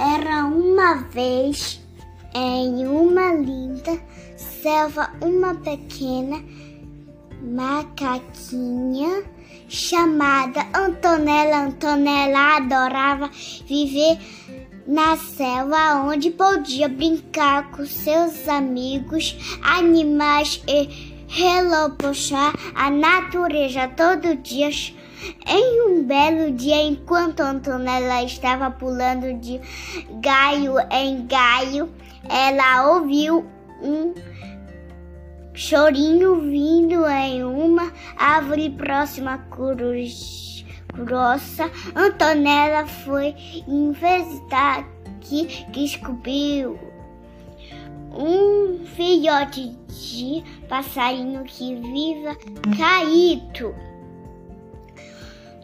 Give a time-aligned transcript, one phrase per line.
[0.00, 1.78] Era uma vez
[2.34, 4.00] em uma linda
[4.34, 6.42] selva uma pequena
[7.42, 9.24] macaquinha
[9.68, 11.66] chamada Antonella.
[11.66, 13.30] Antonella adorava
[13.66, 14.18] viver
[14.86, 24.70] na selva onde podia brincar com seus amigos, animais e relopochar a natureza todo dia.
[25.46, 29.60] Em um belo dia, enquanto Antonella estava pulando de
[30.20, 31.90] galho em galho,
[32.28, 33.44] ela ouviu
[33.82, 34.14] um
[35.54, 39.38] chorinho vindo em uma árvore próxima à
[41.04, 41.70] grossa.
[41.94, 43.34] Antonella foi
[43.66, 44.86] investigar
[45.20, 46.78] que descobriu
[48.12, 52.36] um filhote de passarinho que viva
[52.76, 53.74] caído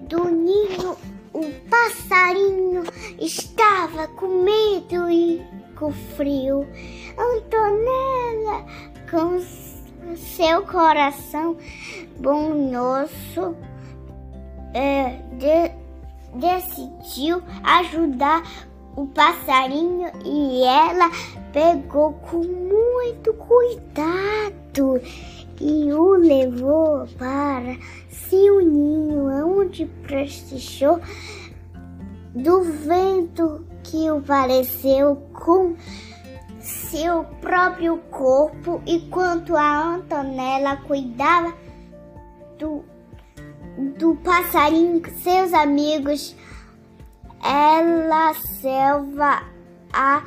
[0.00, 0.96] do ninho.
[1.32, 2.84] O passarinho
[3.20, 5.44] estava com medo e
[5.78, 6.66] com frio.
[7.18, 8.64] Antonella,
[9.10, 9.38] com
[10.16, 11.56] seu coração
[12.18, 13.56] bondoso,
[14.72, 15.70] é, de,
[16.38, 18.42] decidiu ajudar
[18.96, 21.10] o passarinho e ela
[21.52, 25.00] pegou com muito cuidado
[25.60, 27.76] e o levou para
[28.10, 28.95] seu ninho,
[29.76, 31.00] onde prestigiou
[32.34, 35.76] do vento que o pareceu com
[36.60, 41.54] seu próprio corpo, enquanto a Antonella cuidava
[42.58, 42.84] do,
[43.98, 46.34] do passarinho, seus amigos,
[47.42, 49.42] ela selva
[49.92, 50.24] a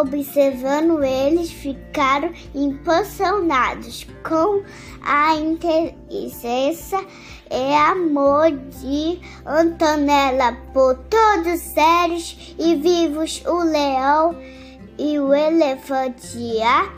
[0.00, 4.62] observando eles ficaram impressionados com
[5.02, 6.98] a inteligência
[7.50, 14.36] e amor de Antonella por todos sérios e vivos o leão
[14.98, 16.92] e o elefante, a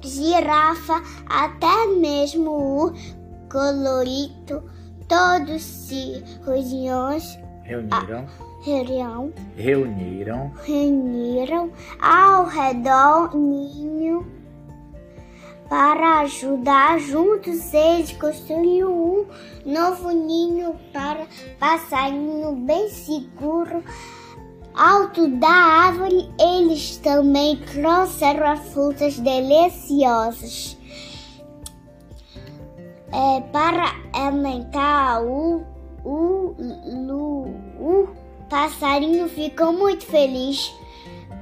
[0.00, 2.92] girafa, até mesmo o
[3.50, 4.62] colorido,
[5.08, 6.22] todos se
[7.68, 8.26] reuniram.
[8.62, 9.32] Reuniram.
[9.32, 9.32] Reuniram.
[9.56, 10.52] Reuniram.
[10.64, 11.70] Reuniram
[12.00, 14.26] ao redor ninho
[15.68, 19.26] para ajudar juntos eles construíram um
[19.66, 21.26] novo ninho para
[21.60, 23.84] passarinho bem seguro
[24.78, 30.78] alto da árvore, eles também trouxeram frutas deliciosas.
[33.10, 35.64] É, para aumentar o,
[36.04, 36.37] o
[38.68, 40.74] passarinho ficou muito feliz.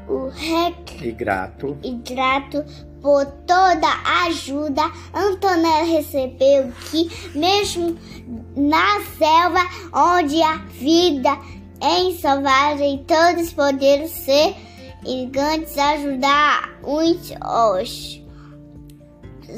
[0.08, 1.02] O rec...
[1.02, 1.76] E grato.
[1.82, 2.64] E grato
[3.02, 4.82] por toda a ajuda.
[5.12, 7.96] Antonella recebeu que, mesmo
[8.56, 9.60] na selva
[9.92, 11.36] onde a vida
[11.82, 14.54] em selvagem todos poderam ser
[15.04, 18.22] gigantes ajudar uns aos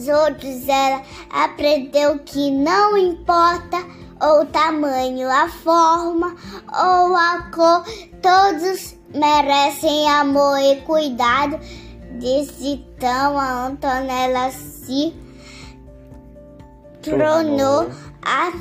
[0.09, 0.67] outros.
[0.67, 3.77] Ela aprendeu que não importa
[4.21, 6.35] o tamanho, a forma
[6.69, 7.85] ou a cor,
[8.21, 11.59] todos merecem amor e cuidado.
[12.21, 15.15] Desse então a Antonella se
[17.03, 17.89] tornou
[18.23, 18.53] a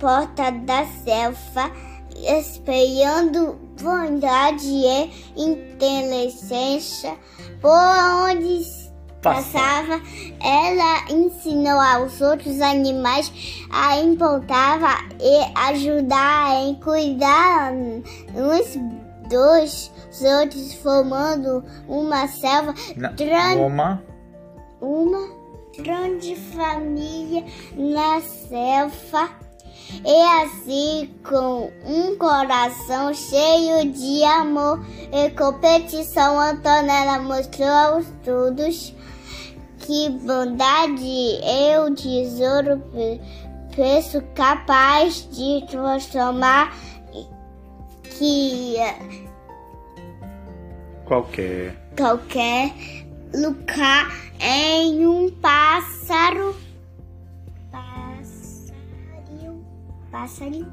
[0.00, 1.70] porta da selva
[2.16, 7.16] espelhando bondade e inteligência
[7.60, 8.85] por onde
[9.34, 10.00] passava,
[10.40, 13.32] ela ensinou aos outros animais
[13.70, 14.88] a importava
[15.20, 18.78] e ajudar em cuidar uns
[19.28, 19.90] dos
[20.22, 22.74] outros, formando uma selva
[23.56, 24.02] uma?
[24.80, 25.28] uma
[25.78, 27.44] grande família
[27.76, 29.30] na selva.
[30.04, 38.95] E assim, com um coração cheio de amor e competição, Antonella mostrou aos todos
[39.86, 41.40] que bondade
[41.78, 42.82] o tesouro
[43.72, 46.74] preço capaz de transformar
[48.18, 48.74] que
[51.04, 52.72] qualquer qualquer
[53.32, 54.10] lugar
[54.40, 56.56] em um pássaro
[60.10, 60.66] pássaro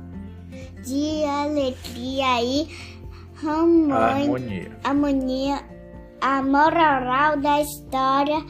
[0.83, 2.67] de alegria e
[3.45, 4.71] harmonia.
[4.83, 5.73] harmonia.
[6.21, 8.41] A moral da história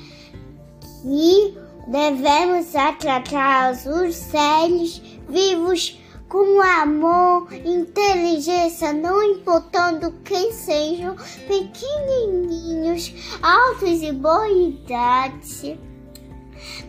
[1.03, 1.57] que
[1.87, 11.15] devemos tratar os seres vivos com amor, inteligência, não importando quem sejam,
[11.47, 15.77] pequenininhos, altos e boa idade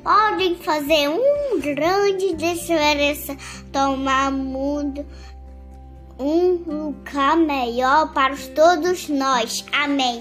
[0.02, 3.36] podem fazer um grande diferença
[3.72, 5.04] tomar mundo
[6.18, 9.64] um lugar melhor para todos nós.
[9.72, 10.20] Amém.